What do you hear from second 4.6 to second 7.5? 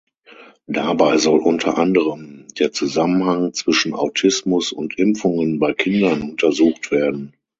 und Impfungen bei Kindern untersucht werden.